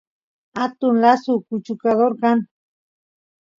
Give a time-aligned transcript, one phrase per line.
[0.63, 2.37] atun lasu kuchukador kan